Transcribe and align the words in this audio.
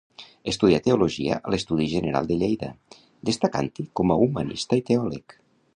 Estudià 0.51 0.79
teologia 0.87 1.37
a 1.49 1.53
l'Estudi 1.55 1.87
General 1.91 2.31
de 2.31 2.39
Lleida, 2.41 2.71
destacant-hi 3.31 3.87
com 4.01 4.17
a 4.17 4.21
humanista 4.25 4.81
i 4.83 4.87
teòleg. 4.93 5.43